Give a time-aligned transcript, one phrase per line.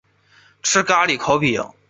[0.63, 1.63] 吃咖哩烤饼